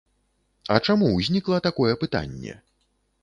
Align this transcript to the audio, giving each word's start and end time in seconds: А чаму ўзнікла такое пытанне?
А 0.75 0.77
чаму 0.87 1.11
ўзнікла 1.17 1.59
такое 1.67 1.93
пытанне? 2.05 2.57